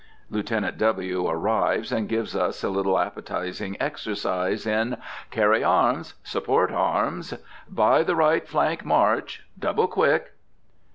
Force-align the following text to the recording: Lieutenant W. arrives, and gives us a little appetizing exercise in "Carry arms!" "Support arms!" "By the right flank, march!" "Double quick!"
Lieutenant 0.31 0.79
W. 0.79 1.27
arrives, 1.27 1.91
and 1.91 2.09
gives 2.09 2.35
us 2.35 2.63
a 2.63 2.71
little 2.71 2.97
appetizing 2.97 3.77
exercise 3.79 4.65
in 4.65 4.97
"Carry 5.29 5.63
arms!" 5.63 6.15
"Support 6.23 6.71
arms!" 6.71 7.35
"By 7.69 8.01
the 8.01 8.15
right 8.15 8.47
flank, 8.47 8.83
march!" 8.83 9.45
"Double 9.59 9.87
quick!" 9.87 10.31